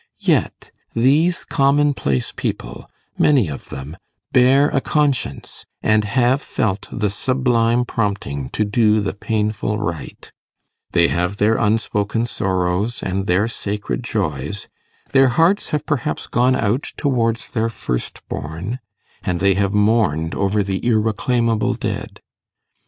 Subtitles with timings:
[0.23, 3.97] Yet these commonplace people many of them
[4.31, 10.31] bear a conscience, and have felt the sublime prompting to do the painful right;
[10.91, 14.67] they have their unspoken sorrows, and their sacred joys;
[15.11, 18.79] their hearts have perhaps gone out towards their first born,
[19.21, 22.21] and they have mourned over the irreclaimable dead.